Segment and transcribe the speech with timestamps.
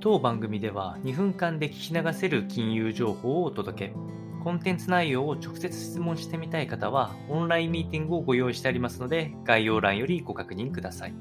[0.00, 3.94] 当番組では2分間で聞き流せる金融情報をお届け。
[4.44, 11.14] コンテンツ内容を直接質問してみたい方は、オンラインミーティングをご用意してありますので、概要欄よりご確認ください。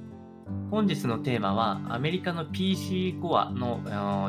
[0.70, 3.82] 本日のテーマは、アメリカの PC コアの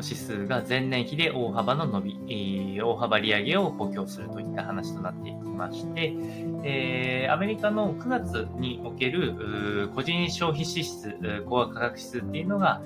[0.03, 6.15] 指数が前年比で大幅の伸び、大幅利上げを補強するといった話となっていきまして、
[6.63, 12.81] えー、アメリカの9月における個人消費支出、コア価格指数っていうのが、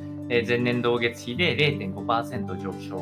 [0.48, 2.98] 前年同月比で0.5%上昇、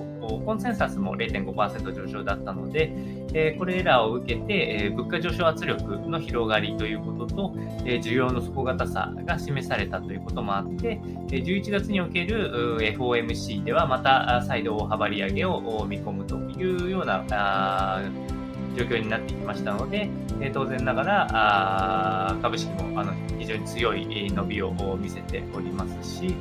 [0.45, 18.01] コンセンサスも0.5%上昇だったので、これらを受けて物価上昇圧力の広がりということと、需要の底堅さが示されたということもあって、11月における FOMC ではまた再度大幅利上げを見込むというような
[18.75, 20.09] 状況になってきましたので、
[20.53, 26.35] 当然ながら株式もあの非常に強い伸びを見せておりますし、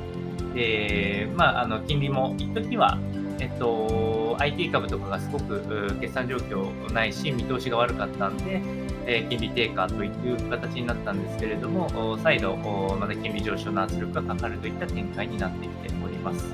[0.55, 2.97] えー、まあ、あの金利も一時は、
[3.39, 8.61] えっと、IT 株とかがすごく決算状況ないし、見通しが悪かったんで、
[9.05, 16.53] えー、金利低下という形になったんですけれども、再度、また金利上昇の圧力がかかるといった展開になってきております。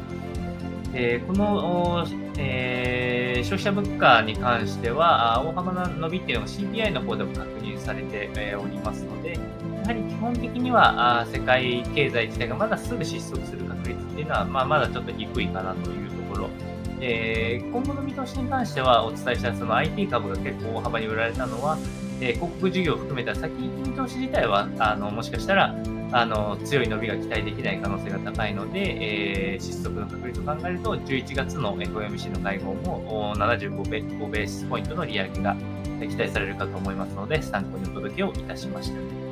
[0.93, 2.05] えー、この、
[2.37, 7.56] えー、消費者物価に関しては、大幅な伸びっていうのが CPI の方でも確
[7.87, 9.39] されておりますので、や
[9.87, 16.49] はり基本的には世界経済自体がまだすぐ失速する確率っていうのは、まあ、まだちょっと低いかなというところ。
[16.99, 21.77] えー、今後の見通しに関してはお伝えしたその IT 株が結構大幅に売られたのは、
[22.19, 25.75] えー、広告事業を含めた先行き見通し自体はあのもしかしたら
[26.11, 35.55] あの強い伸びが期待できない可能性が高いので、えー、失速の確率を考えると、11月の FOMC の会合も75ベースポイントの利上げが
[36.05, 39.26] 期待されるかと思いますので、参考にお届けをいたしました。